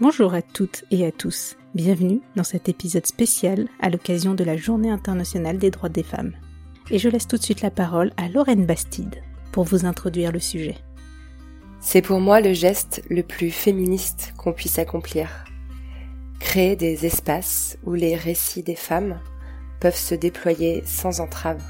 [0.00, 1.56] Bonjour à toutes et à tous.
[1.74, 6.36] Bienvenue dans cet épisode spécial à l'occasion de la Journée internationale des droits des femmes.
[6.92, 10.38] Et je laisse tout de suite la parole à Lorraine Bastide pour vous introduire le
[10.38, 10.76] sujet.
[11.80, 15.44] C'est pour moi le geste le plus féministe qu'on puisse accomplir.
[16.38, 19.18] Créer des espaces où les récits des femmes
[19.80, 21.60] peuvent se déployer sans entrave.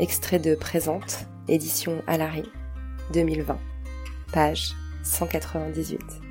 [0.00, 2.50] Extrait de Présente, édition Alary,
[3.12, 3.56] 2020,
[4.32, 6.25] page 198.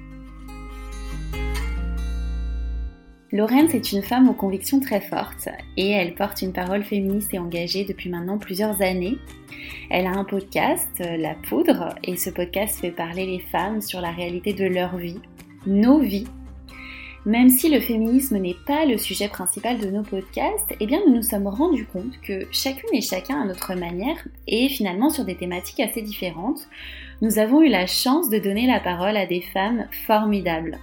[3.36, 7.38] Laurence est une femme aux convictions très fortes et elle porte une parole féministe et
[7.38, 9.18] engagée depuis maintenant plusieurs années.
[9.90, 14.12] Elle a un podcast, La Poudre, et ce podcast fait parler les femmes sur la
[14.12, 15.20] réalité de leur vie,
[15.68, 16.30] nos vies.
[17.26, 21.16] Même si le féminisme n'est pas le sujet principal de nos podcasts, eh bien nous
[21.16, 25.36] nous sommes rendus compte que chacune et chacun à notre manière et finalement sur des
[25.36, 26.70] thématiques assez différentes,
[27.22, 30.80] nous avons eu la chance de donner la parole à des femmes formidables.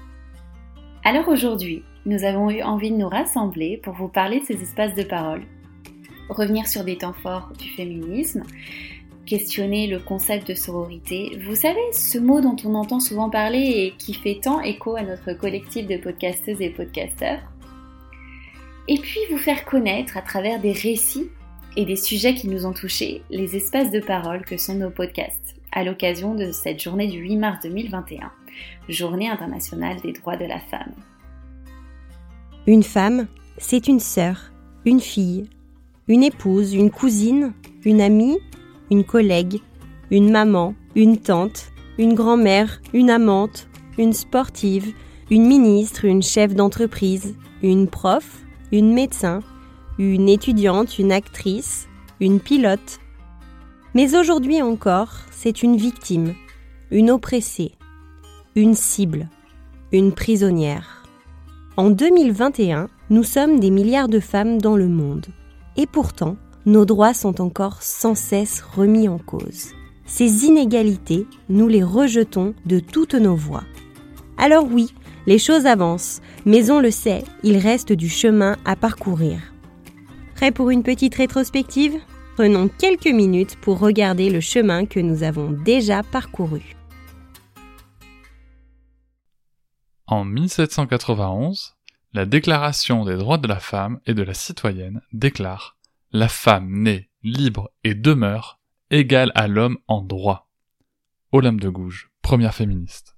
[1.02, 4.94] Alors aujourd'hui, nous avons eu envie de nous rassembler pour vous parler de ces espaces
[4.94, 5.42] de parole,
[6.28, 8.42] revenir sur des temps forts du féminisme,
[9.26, 11.38] questionner le concept de sororité.
[11.46, 15.02] Vous savez, ce mot dont on entend souvent parler et qui fait tant écho à
[15.02, 17.40] notre collectif de podcasteuses et podcasteurs.
[18.88, 21.30] Et puis vous faire connaître à travers des récits
[21.76, 25.54] et des sujets qui nous ont touchés les espaces de parole que sont nos podcasts
[25.70, 28.30] à l'occasion de cette journée du 8 mars 2021,
[28.88, 30.92] journée internationale des droits de la femme.
[32.68, 33.26] Une femme,
[33.58, 34.52] c'est une sœur,
[34.84, 35.48] une fille,
[36.06, 38.38] une épouse, une cousine, une amie,
[38.88, 39.60] une collègue,
[40.12, 43.66] une maman, une tante, une grand-mère, une amante,
[43.98, 44.94] une sportive,
[45.28, 47.34] une ministre, une chef d'entreprise,
[47.64, 49.40] une prof, une médecin,
[49.98, 51.88] une étudiante, une actrice,
[52.20, 53.00] une pilote.
[53.94, 56.34] Mais aujourd'hui encore, c'est une victime,
[56.92, 57.72] une oppressée,
[58.54, 59.28] une cible,
[59.90, 61.01] une prisonnière.
[61.78, 65.24] En 2021, nous sommes des milliards de femmes dans le monde.
[65.78, 69.68] Et pourtant, nos droits sont encore sans cesse remis en cause.
[70.04, 73.64] Ces inégalités, nous les rejetons de toutes nos voix.
[74.36, 74.92] Alors oui,
[75.26, 79.38] les choses avancent, mais on le sait, il reste du chemin à parcourir.
[80.34, 81.94] Prêt pour une petite rétrospective?
[82.36, 86.76] Prenons quelques minutes pour regarder le chemin que nous avons déjà parcouru.
[90.12, 91.72] En 1791,
[92.12, 95.78] la Déclaration des droits de la femme et de la citoyenne déclare
[96.12, 100.50] La femme naît libre et demeure égale à l'homme en droit.
[101.32, 103.16] Olympe de Gouges, première féministe.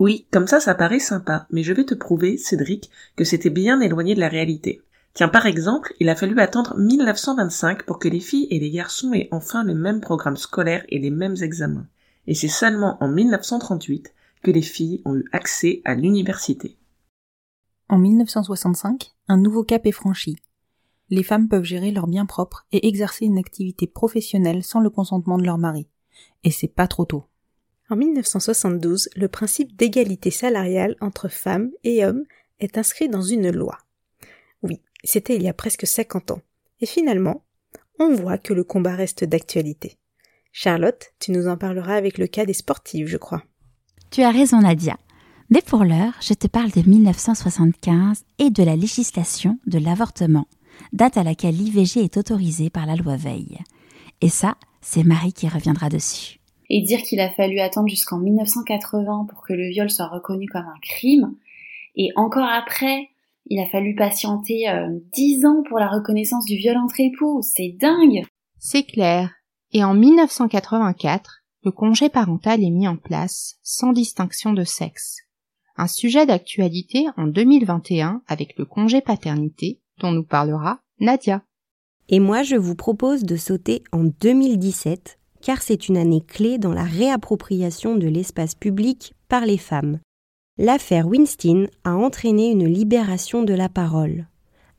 [0.00, 3.80] Oui, comme ça, ça paraît sympa, mais je vais te prouver, Cédric, que c'était bien
[3.80, 4.82] éloigné de la réalité.
[5.12, 9.12] Tiens, par exemple, il a fallu attendre 1925 pour que les filles et les garçons
[9.12, 11.86] aient enfin le même programme scolaire et les mêmes examens.
[12.26, 14.12] Et c'est seulement en 1938
[14.44, 16.78] que les filles ont eu accès à l'université.
[17.88, 20.36] En 1965, un nouveau cap est franchi.
[21.10, 25.38] Les femmes peuvent gérer leurs biens propres et exercer une activité professionnelle sans le consentement
[25.38, 25.88] de leur mari.
[26.44, 27.24] Et c'est pas trop tôt.
[27.90, 32.24] En 1972, le principe d'égalité salariale entre femmes et hommes
[32.60, 33.78] est inscrit dans une loi.
[34.62, 36.40] Oui, c'était il y a presque 50 ans.
[36.80, 37.44] Et finalement,
[37.98, 39.98] on voit que le combat reste d'actualité.
[40.52, 43.42] Charlotte, tu nous en parleras avec le cas des sportives, je crois.
[44.14, 44.96] Tu as raison Nadia.
[45.50, 50.46] Mais pour l'heure, je te parle de 1975 et de la législation de l'avortement,
[50.92, 53.58] date à laquelle l'IVG est autorisée par la loi Veil.
[54.20, 56.38] Et ça, c'est Marie qui reviendra dessus.
[56.70, 60.62] Et dire qu'il a fallu attendre jusqu'en 1980 pour que le viol soit reconnu comme
[60.62, 61.34] un crime,
[61.96, 63.08] et encore après,
[63.46, 67.74] il a fallu patienter euh, dix ans pour la reconnaissance du viol entre époux, c'est
[67.80, 68.24] dingue
[68.60, 69.32] C'est clair.
[69.72, 75.22] Et en 1984, le congé parental est mis en place sans distinction de sexe.
[75.76, 81.42] Un sujet d'actualité en 2021 avec le congé paternité dont nous parlera Nadia.
[82.10, 86.72] Et moi je vous propose de sauter en 2017 car c'est une année clé dans
[86.72, 90.00] la réappropriation de l'espace public par les femmes.
[90.58, 94.28] L'affaire Winston a entraîné une libération de la parole.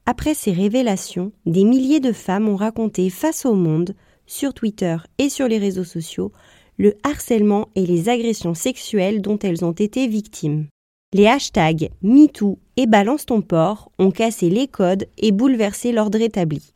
[0.06, 3.96] Après ces révélations, des milliers de femmes ont raconté face au monde,
[4.28, 6.32] sur Twitter et sur les réseaux sociaux,
[6.77, 10.68] le harcèlement et les agressions sexuelles dont elles ont été victimes.
[11.13, 16.74] Les hashtags MeToo et Balance ton port ont cassé les codes et bouleversé l'ordre établi.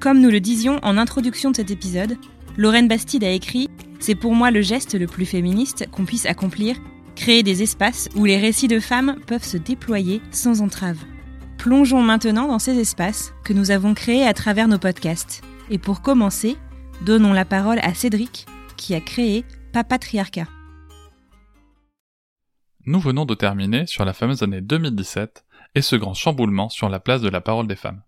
[0.00, 2.16] Comme nous le disions en introduction de cet épisode,
[2.56, 3.68] Lorraine Bastide a écrit
[3.98, 6.76] C'est pour moi le geste le plus féministe qu'on puisse accomplir,
[7.16, 10.98] créer des espaces où les récits de femmes peuvent se déployer sans entrave.
[11.56, 15.42] Plongeons maintenant dans ces espaces que nous avons créés à travers nos podcasts.
[15.70, 16.56] Et pour commencer,
[17.02, 18.46] donnons la parole à Cédric,
[18.76, 20.48] qui a créé Papatriarcat.
[22.86, 27.00] Nous venons de terminer sur la fameuse année 2017 et ce grand chamboulement sur la
[27.00, 28.02] place de la parole des femmes.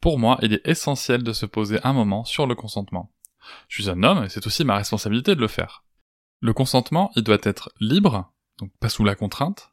[0.00, 3.12] Pour moi, il est essentiel de se poser un moment sur le consentement.
[3.68, 5.84] Je suis un homme et c'est aussi ma responsabilité de le faire.
[6.40, 9.72] Le consentement, il doit être libre, donc pas sous la contrainte.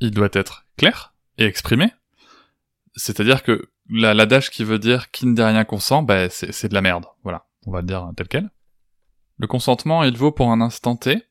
[0.00, 1.92] Il doit être clair et exprimé.
[2.94, 6.82] C'est-à-dire que l'adage qui veut dire qui ne dit rien consent, ben c'est de la
[6.82, 7.06] merde.
[7.22, 8.50] Voilà, on va le dire tel quel.
[9.36, 11.22] Le consentement, il vaut pour un instant T,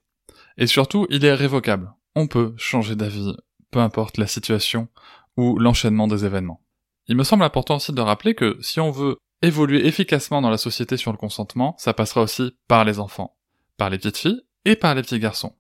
[0.58, 1.94] et surtout, il est révocable.
[2.16, 3.36] On peut changer d'avis,
[3.72, 4.88] peu importe la situation
[5.36, 6.64] ou l'enchaînement des événements.
[7.08, 10.58] Il me semble important aussi de rappeler que si on veut évoluer efficacement dans la
[10.58, 13.38] société sur le consentement, ça passera aussi par les enfants,
[13.78, 15.56] par les petites filles et par les petits garçons.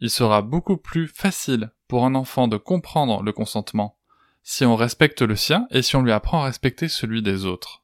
[0.00, 3.98] Il sera beaucoup plus facile pour un enfant de comprendre le consentement
[4.42, 7.79] si on respecte le sien et si on lui apprend à respecter celui des autres.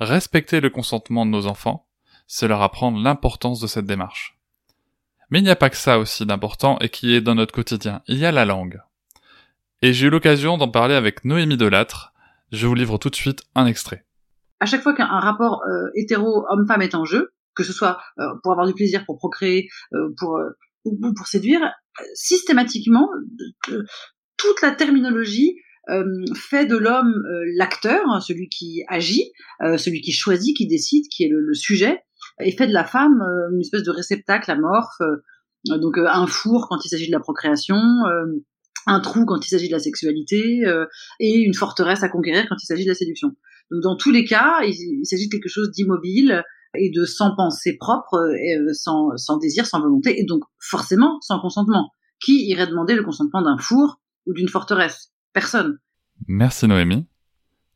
[0.00, 1.86] Respecter le consentement de nos enfants,
[2.26, 4.38] c'est leur apprendre l'importance de cette démarche.
[5.28, 8.00] Mais il n'y a pas que ça aussi d'important et qui est dans notre quotidien,
[8.08, 8.80] il y a la langue.
[9.82, 12.14] Et j'ai eu l'occasion d'en parler avec Noémie Delattre.
[12.50, 14.06] Je vous livre tout de suite un extrait.
[14.58, 18.24] À chaque fois qu'un rapport euh, hétéro homme-femme est en jeu, que ce soit euh,
[18.42, 20.14] pour avoir du plaisir, pour procréer, euh,
[20.86, 21.60] ou pour séduire,
[22.14, 23.06] systématiquement
[24.38, 25.56] toute la terminologie
[26.34, 27.22] fait de l'homme
[27.56, 29.32] l'acteur, hein, celui qui agit,
[29.76, 32.00] celui qui choisit, qui décide, qui est le, le sujet,
[32.40, 33.22] et fait de la femme
[33.52, 35.00] une espèce de réceptacle amorphe,
[35.66, 37.80] donc un four quand il s'agit de la procréation,
[38.86, 40.86] un trou quand il s'agit de la sexualité euh,
[41.18, 43.28] et une forteresse à conquérir quand il s'agit de la séduction.
[43.70, 46.42] Donc dans tous les cas, il, s'agit de quelque chose d'immobile
[46.74, 51.40] et de sans pensée propre, euh, sans, sans désir, sans volonté, et donc forcément sans
[51.40, 51.90] consentement.
[52.20, 55.12] Qui irait demander le consentement d'un four ou d'une forteresse?
[55.32, 55.78] Personne.
[56.26, 57.06] Merci Noémie.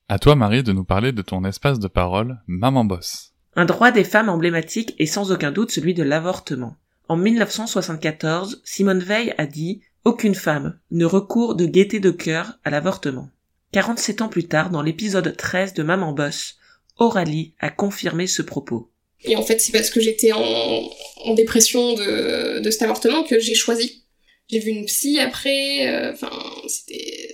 [0.08, 3.32] À toi Marie de nous parler de ton espace de parole Maman Boss.
[3.56, 6.76] Un droit des femmes emblématique est sans aucun doute celui de l'avortement.
[7.08, 12.70] En 1974, Simone Veil a dit aucune femme ne recourt de gaieté de cœur à
[12.70, 13.30] l'avortement.
[13.72, 16.56] 47 ans plus tard, dans l'épisode 13 de Maman Boss,
[16.98, 18.90] Aurélie a confirmé ce propos.
[19.24, 24.04] Et en fait, c'est parce que j'étais en, dépression de, cet avortement que j'ai choisi.
[24.50, 26.30] J'ai vu une psy après, euh, enfin,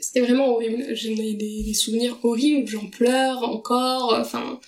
[0.00, 0.94] c'était, vraiment horrible.
[0.94, 4.60] J'ai des, des, souvenirs horribles, j'en pleure encore, enfin.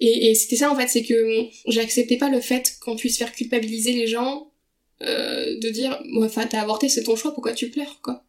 [0.00, 3.32] Et, et c'était ça en fait, c'est que j'acceptais pas le fait qu'on puisse faire
[3.32, 4.48] culpabiliser les gens
[5.02, 8.24] euh, de dire, enfin, t'as avorté, c'est ton choix, pourquoi tu pleures, quoi.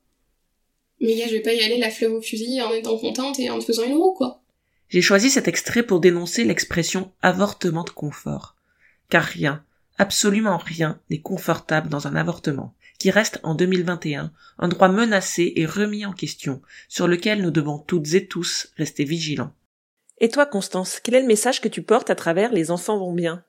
[1.01, 3.49] Mais gars, je vais pas y aller la fleur au fusil en étant contente et
[3.49, 4.43] en te faisant une roue, quoi.
[4.89, 8.55] J'ai choisi cet extrait pour dénoncer l'expression avortement de confort.
[9.09, 9.63] Car rien,
[9.97, 15.65] absolument rien, n'est confortable dans un avortement, qui reste en 2021 un droit menacé et
[15.65, 19.53] remis en question, sur lequel nous devons toutes et tous rester vigilants.
[20.19, 23.13] Et toi, Constance, quel est le message que tu portes à travers Les enfants vont
[23.13, 23.43] bien?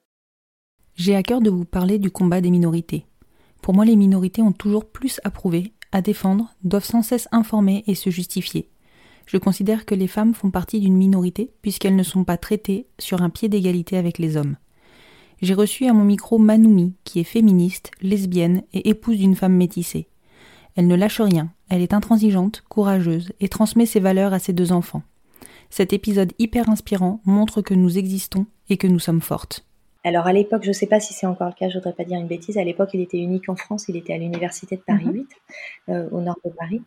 [0.95, 3.07] J'ai à cœur de vous parler du combat des minorités.
[3.61, 7.83] Pour moi, les minorités ont toujours plus à prouver, à défendre, doivent sans cesse informer
[7.87, 8.71] et se justifier.
[9.27, 13.23] Je considère que les femmes font partie d'une minorité puisqu'elles ne sont pas traitées sur
[13.23, 14.57] un pied d'égalité avec les hommes.
[15.43, 20.09] J'ai reçu à mon micro Manoumi, qui est féministe, lesbienne et épouse d'une femme métissée.
[20.77, 24.73] Elle ne lâche rien, elle est intransigeante, courageuse et transmet ses valeurs à ses deux
[24.73, 25.03] enfants.
[25.71, 29.65] Cet épisode hyper inspirant montre que nous existons et que nous sommes fortes.
[30.03, 32.05] Alors à l'époque, je ne sais pas si c'est encore le cas, je voudrais pas
[32.05, 34.81] dire une bêtise, à l'époque il était unique en France, il était à l'université de
[34.81, 35.13] Paris 8,
[35.89, 35.95] mhm.
[35.95, 36.81] euh, au nord de Paris.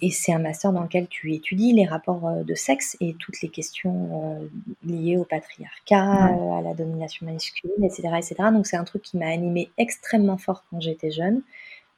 [0.00, 3.40] Et c'est un master dans lequel tu étudies les rapports euh, de sexe et toutes
[3.40, 4.46] les questions euh,
[4.84, 8.10] liées au patriarcat, à la domination masculine, etc.
[8.16, 8.34] etc.
[8.52, 11.42] Donc c'est un truc qui m'a animée extrêmement fort quand j'étais jeune.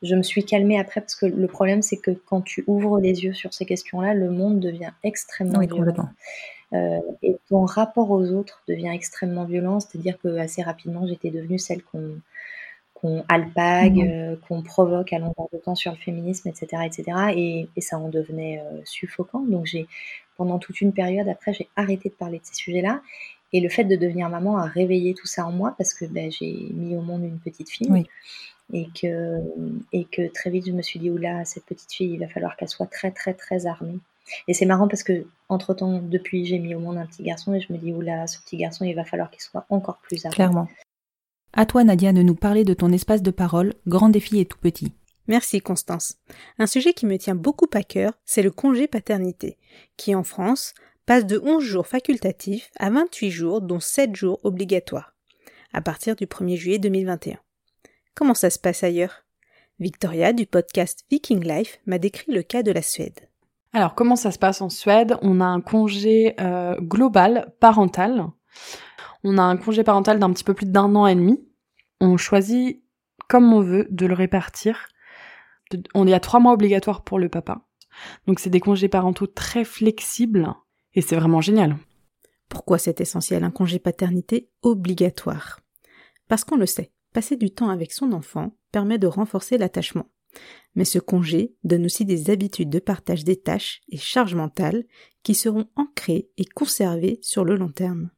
[0.00, 3.25] Je me suis calmée après parce que le problème c'est que quand tu ouvres les
[3.25, 6.09] yeux sur ces questions-là, le monde devient extrêmement oui, violent.
[6.75, 11.59] Euh, et ton rapport aux autres devient extrêmement violent, c'est-à-dire que assez rapidement j'étais devenue
[11.59, 12.21] celle qu'on
[13.01, 14.11] qu'on alpague, mmh.
[14.11, 17.05] euh, qu'on provoque à longueur de temps sur le féminisme, etc., etc.
[17.37, 19.41] Et, et ça en devenait euh, suffocant.
[19.41, 19.87] Donc j'ai,
[20.37, 23.01] pendant toute une période après, j'ai arrêté de parler de ces sujets-là.
[23.53, 26.31] Et le fait de devenir maman a réveillé tout ça en moi parce que ben,
[26.31, 27.89] j'ai mis au monde une petite fille.
[27.91, 28.07] Oui.
[28.73, 29.39] Et que,
[29.93, 32.57] et que très vite, je me suis dit, oula, cette petite fille, il va falloir
[32.57, 33.99] qu'elle soit très, très, très armée.
[34.47, 37.55] Et c'est marrant parce que, entre temps, depuis, j'ai mis au monde un petit garçon
[37.55, 40.25] et je me dis, oula, ce petit garçon, il va falloir qu'il soit encore plus
[40.25, 40.35] armé.
[40.35, 40.69] Clairement.
[41.53, 44.59] À toi, Nadia, de nous parler de ton espace de parole, grand défi et tout
[44.59, 44.93] petit.
[45.29, 46.17] Merci Constance.
[46.59, 49.59] Un sujet qui me tient beaucoup à cœur, c'est le congé paternité,
[49.97, 55.15] qui en France passe de 11 jours facultatifs à 28 jours, dont 7 jours obligatoires,
[55.73, 57.39] à partir du 1er juillet 2021.
[58.15, 59.25] Comment ça se passe ailleurs?
[59.81, 63.28] Victoria du podcast Viking Life m'a décrit le cas de la Suède.
[63.73, 65.17] Alors comment ça se passe en Suède?
[65.23, 68.27] On a un congé euh, global parental.
[69.25, 71.45] On a un congé parental d'un petit peu plus d'un an et demi.
[72.01, 72.83] On choisit
[73.29, 74.89] comme on veut de le répartir.
[75.95, 77.61] On y a trois mois obligatoires pour le papa.
[78.27, 80.55] Donc c'est des congés parentaux très flexibles
[80.95, 81.77] et c'est vraiment génial.
[82.49, 85.61] Pourquoi c'est essentiel un congé paternité obligatoire?
[86.29, 90.07] Parce qu'on le sait, passer du temps avec son enfant permet de renforcer l'attachement.
[90.75, 94.85] Mais ce congé donne aussi des habitudes de partage des tâches et charges mentales
[95.23, 98.11] qui seront ancrées et conservées sur le long terme.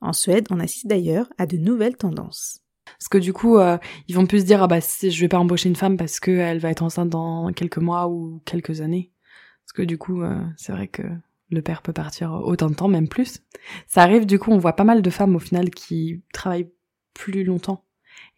[0.00, 2.60] En Suède, on assiste d'ailleurs à de nouvelles tendances.
[2.84, 3.78] Parce que du coup, euh,
[4.08, 6.58] ils vont plus se dire ah bah je vais pas embaucher une femme parce qu'elle
[6.58, 9.12] va être enceinte dans quelques mois ou quelques années.
[9.64, 11.02] Parce que du coup, euh, c'est vrai que
[11.50, 13.40] le père peut partir autant de temps, même plus.
[13.86, 16.70] Ça arrive du coup, on voit pas mal de femmes au final qui travaillent
[17.14, 17.84] plus longtemps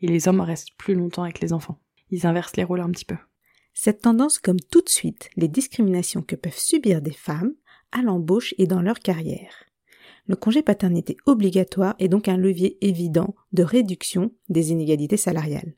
[0.00, 1.78] et les hommes restent plus longtemps avec les enfants.
[2.12, 3.16] Ils inversent les rôles un petit peu.
[3.72, 7.54] Cette tendance comme tout de suite les discriminations que peuvent subir des femmes
[7.90, 9.64] à l'embauche et dans leur carrière.
[10.26, 15.74] Le congé paternité obligatoire est donc un levier évident de réduction des inégalités salariales.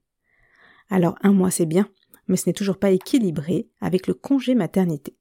[0.90, 1.88] Alors un mois c'est bien,
[2.26, 5.16] mais ce n'est toujours pas équilibré avec le congé maternité.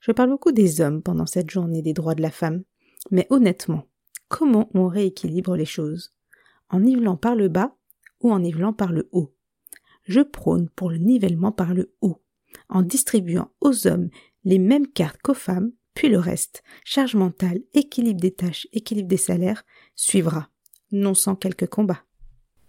[0.00, 2.62] Je parle beaucoup des hommes pendant cette journée des droits de la femme,
[3.10, 3.88] mais honnêtement,
[4.28, 6.14] comment on rééquilibre les choses?
[6.68, 7.76] En nivelant par le bas
[8.20, 9.33] ou en nivelant par le haut?
[10.04, 12.22] Je prône pour le nivellement par le haut,
[12.68, 14.10] en distribuant aux hommes
[14.44, 19.16] les mêmes cartes qu'aux femmes puis le reste, charge mentale, équilibre des tâches, équilibre des
[19.16, 20.48] salaires, suivra,
[20.90, 22.02] non sans quelques combats.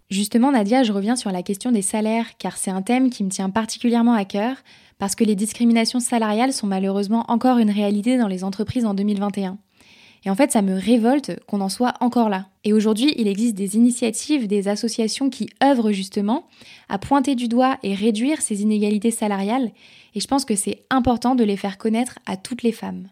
[0.08, 3.28] Justement, Nadia, je reviens sur la question des salaires, car c'est un thème qui me
[3.28, 4.56] tient particulièrement à cœur,
[4.98, 9.58] parce que les discriminations salariales sont malheureusement encore une réalité dans les entreprises en 2021.
[10.26, 12.48] Et en fait, ça me révolte qu'on en soit encore là.
[12.64, 16.48] Et aujourd'hui, il existe des initiatives, des associations qui œuvrent justement
[16.88, 19.70] à pointer du doigt et réduire ces inégalités salariales.
[20.16, 23.08] Et je pense que c'est important de les faire connaître à toutes les femmes.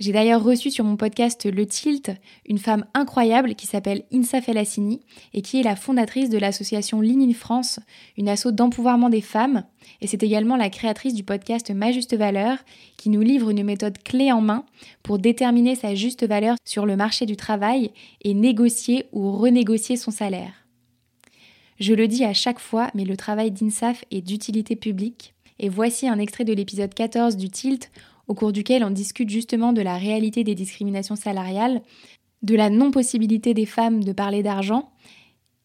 [0.00, 2.10] J'ai d'ailleurs reçu sur mon podcast Le Tilt
[2.48, 5.00] une femme incroyable qui s'appelle Insa Felassini
[5.32, 7.78] et qui est la fondatrice de l'association Ligne in France,
[8.16, 9.62] une asso d'empouvoirment des femmes.
[10.00, 12.58] Et c'est également la créatrice du podcast Ma Juste Valeur
[12.96, 14.66] qui nous livre une méthode clé en main
[15.04, 20.10] pour déterminer sa juste valeur sur le marché du travail et négocier ou renégocier son
[20.10, 20.66] salaire.
[21.78, 25.34] Je le dis à chaque fois, mais le travail d'INSAF est d'utilité publique.
[25.60, 27.92] Et voici un extrait de l'épisode 14 du Tilt
[28.28, 31.82] au cours duquel on discute justement de la réalité des discriminations salariales,
[32.42, 34.90] de la non-possibilité des femmes de parler d'argent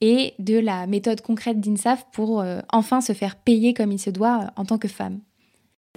[0.02, 4.10] et de la méthode concrète d'INSAF pour euh, enfin se faire payer comme il se
[4.10, 5.20] doit euh, en tant que femme.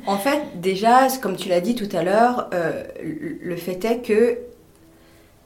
[0.06, 4.38] En fait, déjà, comme tu l'as dit tout à l'heure, euh, le fait est que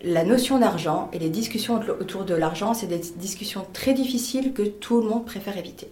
[0.02, 4.62] la notion d'argent et les discussions autour de l'argent, c'est des discussions très difficiles que
[4.62, 5.90] tout le monde préfère éviter.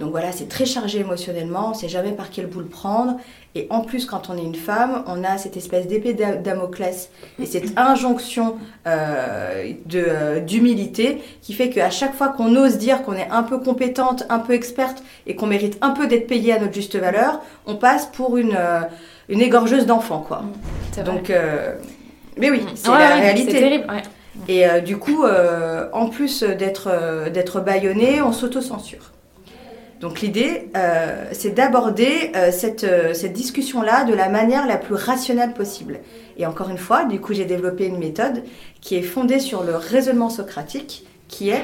[0.00, 3.16] Donc voilà, c'est très chargé émotionnellement, on ne sait jamais par quel bout le prendre.
[3.54, 7.10] Et en plus, quand on est une femme, on a cette espèce d'épée Damoclès
[7.40, 8.56] et cette injonction
[8.88, 13.58] euh, euh, d'humilité qui fait qu'à chaque fois qu'on ose dire qu'on est un peu
[13.58, 17.40] compétente, un peu experte et qu'on mérite un peu d'être payée à notre juste valeur,
[17.66, 18.80] on passe pour une, euh,
[19.28, 20.42] une égorgeuse d'enfants, quoi.
[21.04, 21.32] Donc,
[22.36, 23.52] mais oui, c'est la réalité.
[23.52, 23.86] C'est terrible,
[24.48, 25.24] Et du coup,
[25.92, 29.12] en plus d'être d'être baïonné, on s'auto-censure.
[30.00, 34.94] Donc l'idée, euh, c'est d'aborder euh, cette, euh, cette discussion-là de la manière la plus
[34.94, 36.00] rationnelle possible.
[36.36, 38.42] Et encore une fois, du coup, j'ai développé une méthode
[38.80, 41.62] qui est fondée sur le raisonnement socratique, qui est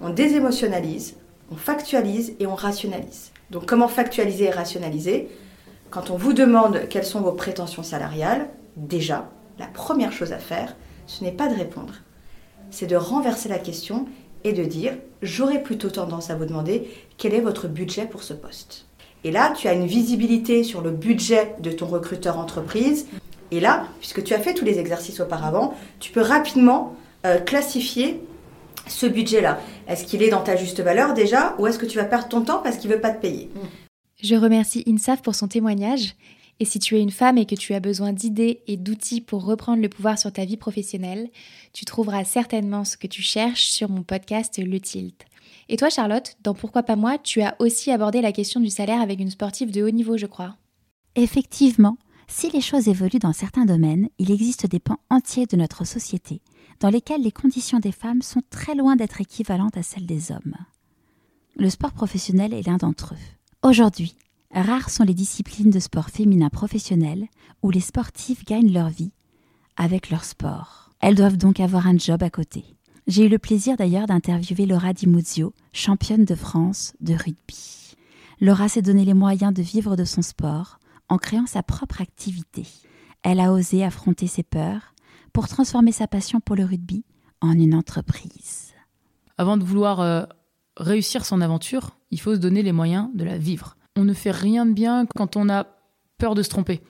[0.00, 1.16] on désémotionnalise,
[1.50, 3.30] on factualise et on rationalise.
[3.50, 5.28] Donc comment factualiser et rationaliser?
[5.90, 8.46] Quand on vous demande quelles sont vos prétentions salariales,
[8.76, 10.74] déjà, la première chose à faire,
[11.06, 11.94] ce n'est pas de répondre,
[12.70, 14.06] c'est de renverser la question
[14.44, 18.34] et de dire j'aurais plutôt tendance à vous demander quel est votre budget pour ce
[18.34, 18.86] poste.
[19.24, 23.06] Et là, tu as une visibilité sur le budget de ton recruteur entreprise.
[23.52, 28.20] Et là, puisque tu as fait tous les exercices auparavant, tu peux rapidement euh, classifier
[28.88, 29.60] ce budget-là.
[29.86, 32.40] Est-ce qu'il est dans ta juste valeur déjà ou est-ce que tu vas perdre ton
[32.40, 33.50] temps parce qu'il ne veut pas te payer?
[34.20, 36.14] Je remercie INSAF pour son témoignage
[36.60, 39.44] Et si tu es une femme et que tu as besoin d'idées et d'outils pour
[39.44, 41.30] reprendre le pouvoir sur ta vie professionnelle,
[41.72, 45.24] tu trouveras certainement ce que tu cherches sur mon podcast Le Tilt.
[45.68, 49.00] Et toi Charlotte, dans Pourquoi pas moi, tu as aussi abordé la question du salaire
[49.00, 50.56] avec une sportive de haut niveau, je crois.
[51.14, 51.96] Effectivement,
[52.28, 56.40] si les choses évoluent dans certains domaines, il existe des pans entiers de notre société
[56.82, 60.56] dans lesquels les conditions des femmes sont très loin d'être équivalentes à celles des hommes.
[61.56, 63.68] Le sport professionnel est l'un d'entre eux.
[63.68, 64.16] Aujourd'hui,
[64.60, 67.26] rares sont les disciplines de sport féminin professionnel
[67.62, 69.12] où les sportifs gagnent leur vie
[69.76, 70.90] avec leur sport.
[71.00, 72.64] Elles doivent donc avoir un job à côté.
[73.06, 77.96] J'ai eu le plaisir d'ailleurs d'interviewer Laura Di Muzio, championne de France de rugby.
[78.40, 80.78] Laura s'est donné les moyens de vivre de son sport
[81.08, 82.66] en créant sa propre activité.
[83.22, 84.94] Elle a osé affronter ses peurs
[85.32, 87.04] pour transformer sa passion pour le rugby
[87.40, 88.72] en une entreprise.
[89.38, 90.24] Avant de vouloir euh,
[90.76, 93.76] réussir son aventure, il faut se donner les moyens de la vivre.
[93.96, 95.66] On ne fait rien de bien quand on a
[96.18, 96.80] peur de se tromper.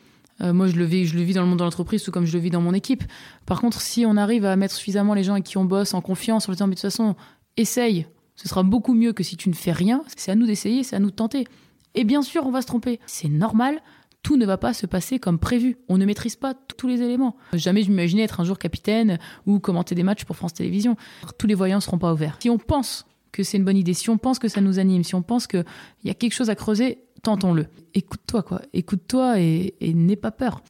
[0.40, 2.26] Euh, moi, je le, vis, je le vis dans le monde de l'entreprise, tout comme
[2.26, 3.04] je le vis dans mon équipe.
[3.46, 6.00] Par contre, si on arrive à mettre suffisamment les gens avec qui on bosse en
[6.00, 7.14] confiance, en leur disant, mais de toute façon,
[7.56, 8.06] essaye,
[8.36, 10.02] ce sera beaucoup mieux que si tu ne fais rien.
[10.16, 11.46] C'est à nous d'essayer, c'est à nous de tenter.
[11.94, 12.98] Et bien sûr, on va se tromper.
[13.06, 13.82] C'est normal,
[14.22, 15.76] tout ne va pas se passer comme prévu.
[15.88, 17.36] On ne maîtrise pas tous les éléments.
[17.52, 20.96] Jamais je m'imaginais être un jour capitaine ou commenter des matchs pour France Télévisions.
[21.38, 22.38] Tous les voyants ne seront pas ouverts.
[22.40, 25.04] Si on pense que c'est une bonne idée, si on pense que ça nous anime,
[25.04, 25.64] si on pense qu'il
[26.04, 27.66] y a quelque chose à creuser, tentons-le.
[27.94, 28.62] Écoute-toi, quoi.
[28.72, 30.62] Écoute-toi et, et n'aie pas peur.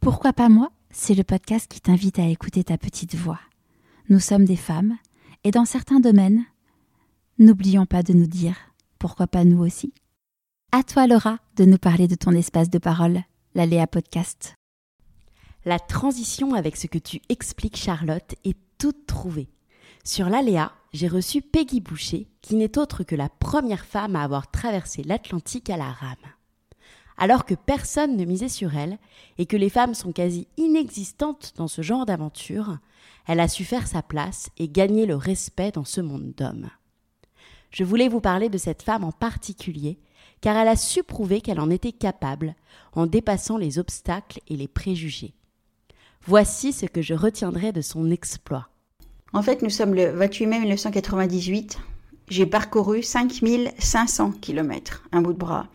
[0.00, 0.70] Pourquoi pas moi?
[0.90, 3.40] C'est le podcast qui t'invite à écouter ta petite voix.
[4.10, 4.96] Nous sommes des femmes,
[5.44, 6.44] et dans certains domaines,
[7.38, 8.56] n'oublions pas de nous dire
[8.98, 9.92] pourquoi pas nous aussi.
[10.72, 13.22] À toi, Laura, de nous parler de ton espace de parole,
[13.54, 14.54] la Léa Podcast.
[15.64, 19.48] La transition avec ce que tu expliques, Charlotte, est toute trouvée.
[20.06, 24.50] Sur l'Aléa, j'ai reçu Peggy Boucher, qui n'est autre que la première femme à avoir
[24.50, 26.16] traversé l'Atlantique à la rame.
[27.16, 28.98] Alors que personne ne misait sur elle
[29.38, 32.76] et que les femmes sont quasi inexistantes dans ce genre d'aventure,
[33.26, 36.68] elle a su faire sa place et gagner le respect dans ce monde d'hommes.
[37.70, 39.98] Je voulais vous parler de cette femme en particulier
[40.42, 42.56] car elle a su prouver qu'elle en était capable
[42.92, 45.32] en dépassant les obstacles et les préjugés.
[46.26, 48.68] Voici ce que je retiendrai de son exploit.
[49.34, 51.80] En fait, nous sommes le 28 mai 1998.
[52.28, 55.66] J'ai parcouru 5500 km, un bout de bras.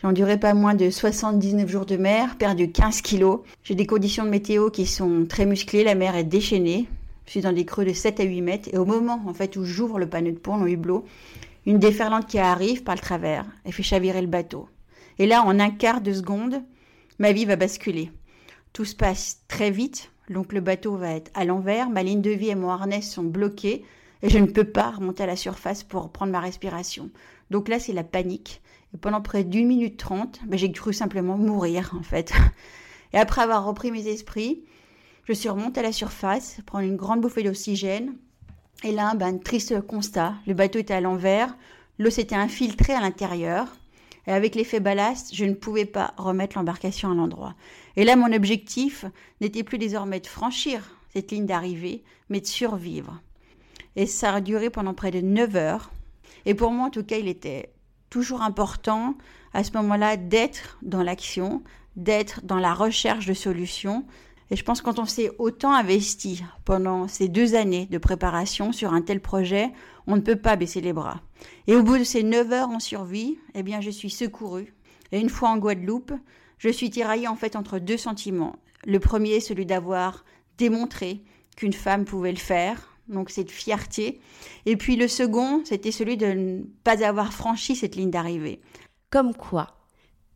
[0.00, 3.40] J'ai enduré pas moins de 79 jours de mer, perdu 15 kilos.
[3.62, 6.88] J'ai des conditions de météo qui sont très musclées, la mer est déchaînée.
[7.26, 9.54] Je suis dans des creux de 7 à 8 mètres et au moment en fait
[9.56, 11.04] où j'ouvre le panneau de pont, le hublot,
[11.66, 14.66] une déferlante qui arrive par le travers et fait chavirer le bateau.
[15.18, 16.62] Et là, en un quart de seconde,
[17.18, 18.10] ma vie va basculer.
[18.72, 22.30] Tout se passe très vite, donc le bateau va être à l'envers, ma ligne de
[22.30, 23.84] vie et mon harnais sont bloqués,
[24.22, 27.10] et je ne peux pas remonter à la surface pour prendre ma respiration.
[27.50, 28.62] Donc là, c'est la panique.
[28.94, 32.32] Et pendant près d'une minute trente, ben, j'ai cru simplement mourir, en fait.
[33.12, 34.64] Et après avoir repris mes esprits,
[35.24, 38.14] je suis remontée à la surface, prendre une grande bouffée d'oxygène,
[38.82, 40.34] et là, ben, triste constat.
[40.46, 41.56] Le bateau était à l'envers,
[41.98, 43.68] l'eau s'était infiltrée à l'intérieur.
[44.26, 47.54] Et avec l'effet ballast, je ne pouvais pas remettre l'embarcation à l'endroit.
[47.96, 49.04] Et là, mon objectif
[49.40, 53.20] n'était plus désormais de franchir cette ligne d'arrivée, mais de survivre.
[53.96, 55.90] Et ça a duré pendant près de 9 heures.
[56.46, 57.70] Et pour moi, en tout cas, il était
[58.10, 59.16] toujours important
[59.52, 61.62] à ce moment-là d'être dans l'action,
[61.96, 64.04] d'être dans la recherche de solutions,
[64.50, 68.72] et je pense que quand on s'est autant investi pendant ces deux années de préparation
[68.72, 69.72] sur un tel projet,
[70.06, 71.20] on ne peut pas baisser les bras.
[71.66, 74.74] Et au bout de ces neuf heures en survie, eh bien, je suis secourue.
[75.12, 76.12] Et une fois en Guadeloupe,
[76.58, 78.56] je suis tiraillée en fait entre deux sentiments.
[78.84, 80.24] Le premier, celui d'avoir
[80.58, 81.22] démontré
[81.56, 84.20] qu'une femme pouvait le faire, donc cette fierté.
[84.66, 88.60] Et puis le second, c'était celui de ne pas avoir franchi cette ligne d'arrivée.
[89.10, 89.78] Comme quoi,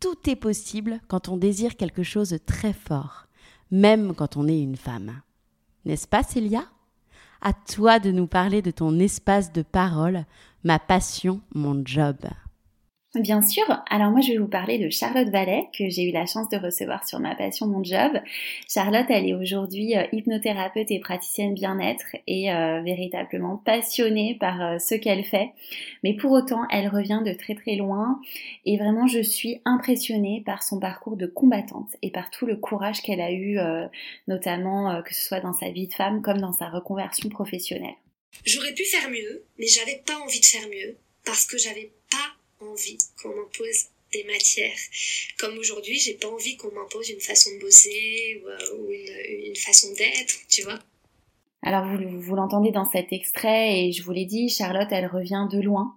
[0.00, 3.27] tout est possible quand on désire quelque chose de très fort
[3.70, 5.20] même quand on est une femme.
[5.84, 6.64] N'est-ce pas, Célia?
[7.40, 10.24] À toi de nous parler de ton espace de parole,
[10.64, 12.16] ma passion, mon job.
[13.14, 13.64] Bien sûr.
[13.88, 16.58] Alors moi, je vais vous parler de Charlotte Vallet, que j'ai eu la chance de
[16.58, 18.12] recevoir sur ma passion, mon job.
[18.68, 24.78] Charlotte, elle est aujourd'hui euh, hypnothérapeute et praticienne bien-être et euh, véritablement passionnée par euh,
[24.78, 25.52] ce qu'elle fait.
[26.04, 28.20] Mais pour autant, elle revient de très très loin
[28.66, 33.00] et vraiment, je suis impressionnée par son parcours de combattante et par tout le courage
[33.00, 33.58] qu'elle a eu,
[34.26, 37.94] notamment que ce soit dans sa vie de femme comme dans sa reconversion professionnelle.
[38.44, 41.92] J'aurais pu faire mieux, mais j'avais pas envie de faire mieux parce que j'avais
[42.60, 44.78] envie qu'on m'impose des matières.
[45.38, 49.88] Comme aujourd'hui, j'ai pas envie qu'on m'impose une façon de bosser ou, euh, une, façon
[49.94, 50.78] d'être, tu vois.
[51.62, 55.60] Alors vous, l'entendez dans cet extrait et je vous l'ai dit, Charlotte, elle revient de
[55.60, 55.94] loin.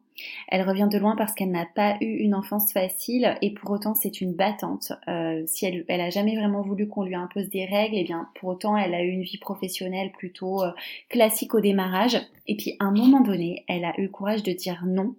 [0.49, 3.95] Elle revient de loin parce qu'elle n'a pas eu une enfance facile et pour autant
[3.95, 4.91] c'est une battante.
[5.07, 8.03] Euh, si elle, elle a jamais vraiment voulu qu'on lui impose des règles, et eh
[8.03, 10.71] bien pour autant elle a eu une vie professionnelle plutôt euh,
[11.09, 12.17] classique au démarrage.
[12.47, 15.15] Et puis à un moment donné, elle a eu le courage de dire non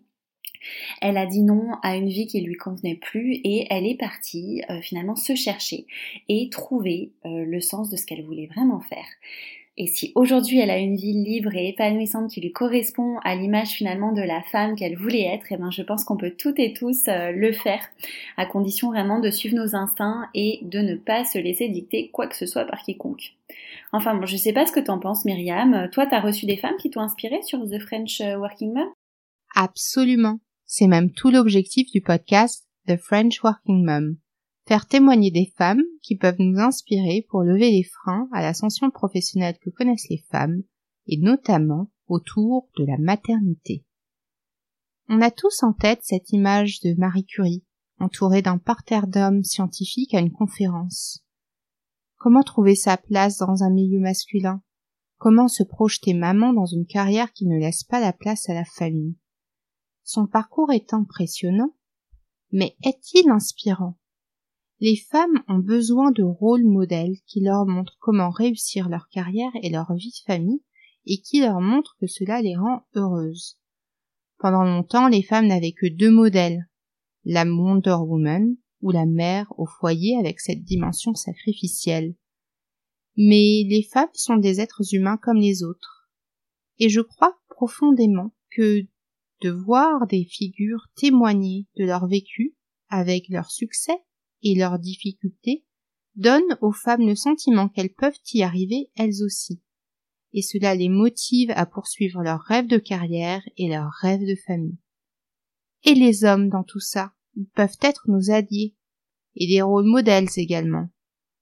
[1.00, 4.62] elle a dit non à une vie qui lui convenait plus et elle est partie
[4.70, 5.86] euh, finalement se chercher
[6.28, 9.06] et trouver le sens de ce qu'elle voulait vraiment faire.
[9.78, 13.70] Et si aujourd'hui elle a une vie libre et épanouissante qui lui correspond à l'image
[13.70, 16.74] finalement de la femme qu'elle voulait être, eh ben je pense qu'on peut toutes et
[16.74, 17.80] tous euh, le faire,
[18.36, 22.26] à condition vraiment de suivre nos instincts et de ne pas se laisser dicter quoi
[22.26, 23.34] que ce soit par quiconque.
[23.92, 26.76] Enfin bon, je sais pas ce que t'en penses Myriam, toi t'as reçu des femmes
[26.78, 28.88] qui t'ont inspiré sur The French Working Mom?
[29.54, 30.38] Absolument.
[30.74, 34.16] C'est même tout l'objectif du podcast The French Working Mom
[34.66, 39.58] faire témoigner des femmes qui peuvent nous inspirer pour lever les freins à l'ascension professionnelle
[39.60, 40.62] que connaissent les femmes,
[41.06, 43.84] et notamment autour de la maternité.
[45.10, 47.66] On a tous en tête cette image de Marie Curie,
[47.98, 51.22] entourée d'un parterre d'hommes scientifiques à une conférence.
[52.16, 54.62] Comment trouver sa place dans un milieu masculin?
[55.18, 58.64] Comment se projeter maman dans une carrière qui ne laisse pas la place à la
[58.64, 59.16] famille?
[60.04, 61.74] Son parcours est impressionnant,
[62.50, 63.98] mais est-il inspirant?
[64.80, 69.70] Les femmes ont besoin de rôles modèles qui leur montrent comment réussir leur carrière et
[69.70, 70.62] leur vie de famille
[71.06, 73.58] et qui leur montrent que cela les rend heureuses.
[74.38, 76.68] Pendant longtemps, les femmes n'avaient que deux modèles,
[77.24, 82.16] la Wonder Woman ou la mère au foyer avec cette dimension sacrificielle.
[83.16, 86.10] Mais les femmes sont des êtres humains comme les autres.
[86.78, 88.82] Et je crois profondément que
[89.42, 92.54] de voir des figures témoigner de leur vécu
[92.88, 93.96] avec leur succès
[94.42, 95.64] et leurs difficultés
[96.14, 99.60] donnent aux femmes le sentiment qu'elles peuvent y arriver elles aussi.
[100.32, 104.78] Et cela les motive à poursuivre leurs rêves de carrière et leurs rêves de famille.
[105.84, 107.12] Et les hommes dans tout ça,
[107.54, 108.76] peuvent être nos alliés,
[109.34, 110.88] et des rôles modèles également,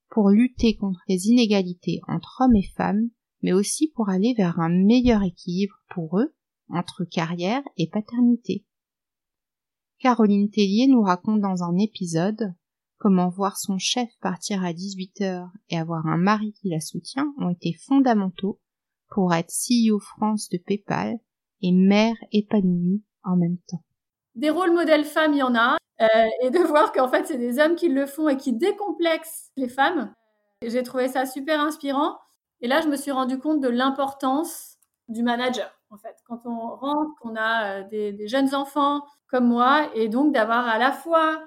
[0.09, 3.11] pour lutter contre les inégalités entre hommes et femmes,
[3.43, 6.35] mais aussi pour aller vers un meilleur équilibre pour eux
[6.73, 8.65] entre carrière et paternité.
[9.99, 12.55] Caroline Tellier nous raconte dans un épisode
[12.99, 17.33] comment voir son chef partir à 18 heures et avoir un mari qui la soutient
[17.39, 18.61] ont été fondamentaux
[19.09, 21.19] pour être CEO France de PayPal
[21.63, 23.83] et mère épanouie en même temps.
[24.35, 26.07] Des rôles modèles femmes, il y en a, euh,
[26.43, 29.69] et de voir qu'en fait c'est des hommes qui le font et qui décomplexent les
[29.69, 30.15] femmes.
[30.67, 32.17] J'ai trouvé ça super inspirant.
[32.61, 34.77] Et là, je me suis rendu compte de l'importance
[35.11, 35.70] du manager.
[35.90, 40.33] En fait, quand on rentre, qu'on a euh, des, jeunes enfants comme moi, et donc
[40.33, 41.42] d'avoir à la fois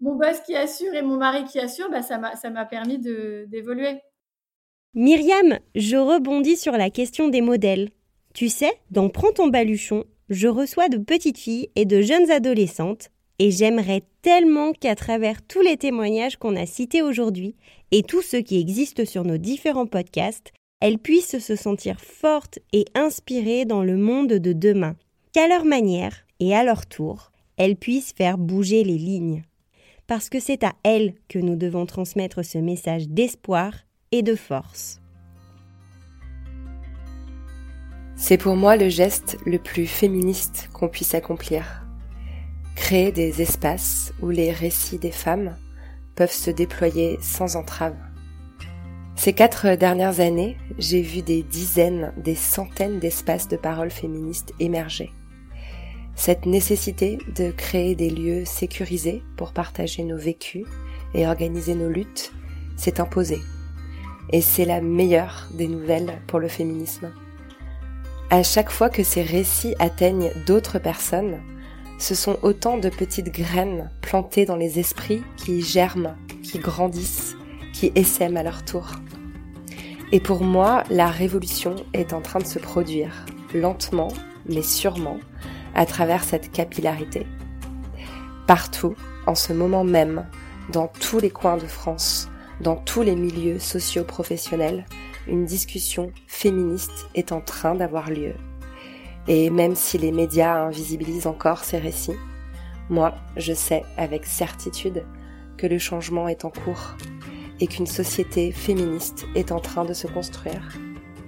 [0.00, 4.00] mon boss qui assure et mon mari qui assure, bah, ça m'a permis d'évoluer.
[4.94, 7.90] Myriam, je rebondis sur la question des modèles.
[8.34, 13.10] Tu sais, dans Prends ton baluchon, je reçois de petites filles et de jeunes adolescentes,
[13.38, 17.54] et j'aimerais tellement qu'à travers tous les témoignages qu'on a cités aujourd'hui
[17.90, 22.84] et tous ceux qui existent sur nos différents podcasts, elles puissent se sentir fortes et
[22.94, 24.96] inspirées dans le monde de demain,
[25.32, 29.42] qu'à leur manière et à leur tour, elles puissent faire bouger les lignes
[30.08, 33.72] parce que c'est à elle que nous devons transmettre ce message d'espoir
[34.10, 35.00] et de force.
[38.16, 41.84] C'est pour moi le geste le plus féministe qu'on puisse accomplir.
[42.74, 45.56] Créer des espaces où les récits des femmes
[46.16, 47.94] peuvent se déployer sans entrave.
[49.18, 55.10] Ces quatre dernières années, j'ai vu des dizaines, des centaines d'espaces de parole féministes émerger.
[56.14, 60.66] Cette nécessité de créer des lieux sécurisés pour partager nos vécus
[61.14, 62.32] et organiser nos luttes
[62.76, 63.40] s'est imposée.
[64.30, 67.12] Et c'est la meilleure des nouvelles pour le féminisme.
[68.30, 71.40] À chaque fois que ces récits atteignent d'autres personnes,
[71.98, 77.34] ce sont autant de petites graines plantées dans les esprits qui germent, qui grandissent,
[77.72, 78.92] qui essaiment à leur tour.
[80.10, 84.08] Et pour moi, la révolution est en train de se produire, lentement,
[84.46, 85.18] mais sûrement,
[85.74, 87.26] à travers cette capillarité.
[88.46, 88.94] Partout,
[89.26, 90.26] en ce moment même,
[90.72, 92.30] dans tous les coins de France,
[92.62, 94.86] dans tous les milieux socio-professionnels,
[95.26, 98.32] une discussion féministe est en train d'avoir lieu.
[99.26, 102.16] Et même si les médias invisibilisent encore ces récits,
[102.88, 105.04] moi, je sais avec certitude
[105.58, 106.94] que le changement est en cours
[107.60, 110.78] et qu'une société féministe est en train de se construire,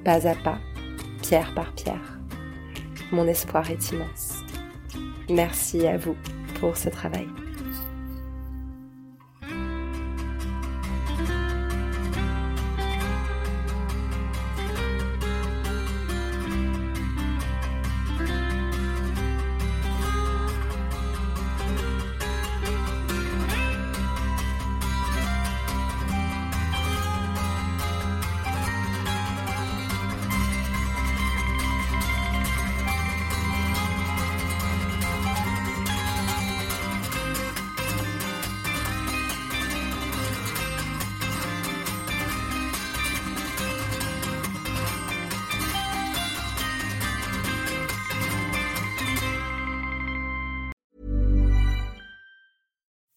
[0.05, 0.59] pas à pas,
[1.23, 2.19] pierre par pierre.
[3.13, 4.35] Mon espoir est immense.
[5.29, 6.17] Merci à vous
[6.61, 7.27] pour ce travail.